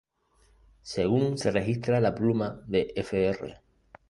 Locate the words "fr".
3.03-3.61